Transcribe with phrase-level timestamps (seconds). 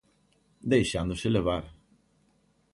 [0.71, 1.65] Deixándose levar.